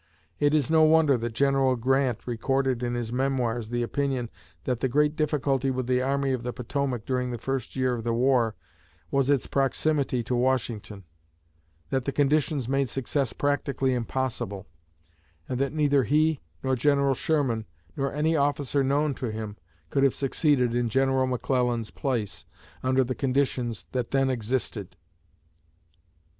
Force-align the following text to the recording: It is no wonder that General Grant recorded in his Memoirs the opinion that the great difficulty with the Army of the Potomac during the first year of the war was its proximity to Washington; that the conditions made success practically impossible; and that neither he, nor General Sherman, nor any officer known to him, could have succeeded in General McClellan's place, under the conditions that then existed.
It 0.39 0.55
is 0.55 0.71
no 0.71 0.81
wonder 0.81 1.15
that 1.15 1.33
General 1.35 1.75
Grant 1.75 2.25
recorded 2.25 2.81
in 2.81 2.95
his 2.95 3.13
Memoirs 3.13 3.69
the 3.69 3.83
opinion 3.83 4.31
that 4.63 4.79
the 4.79 4.87
great 4.87 5.15
difficulty 5.15 5.69
with 5.69 5.85
the 5.85 6.01
Army 6.01 6.33
of 6.33 6.41
the 6.41 6.51
Potomac 6.51 7.05
during 7.05 7.29
the 7.29 7.37
first 7.37 7.75
year 7.75 7.93
of 7.93 8.03
the 8.03 8.11
war 8.11 8.55
was 9.11 9.29
its 9.29 9.45
proximity 9.45 10.23
to 10.23 10.33
Washington; 10.35 11.03
that 11.91 12.05
the 12.05 12.11
conditions 12.11 12.67
made 12.67 12.89
success 12.89 13.31
practically 13.31 13.93
impossible; 13.93 14.65
and 15.47 15.59
that 15.59 15.71
neither 15.71 16.01
he, 16.03 16.39
nor 16.63 16.75
General 16.75 17.13
Sherman, 17.13 17.67
nor 17.95 18.11
any 18.11 18.35
officer 18.35 18.83
known 18.83 19.13
to 19.13 19.27
him, 19.31 19.55
could 19.91 20.01
have 20.01 20.15
succeeded 20.15 20.73
in 20.73 20.89
General 20.89 21.27
McClellan's 21.27 21.91
place, 21.91 22.43
under 22.81 23.03
the 23.03 23.13
conditions 23.13 23.85
that 23.91 24.09
then 24.09 24.31
existed. 24.31 24.95